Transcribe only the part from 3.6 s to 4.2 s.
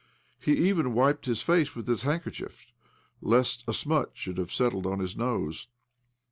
a smut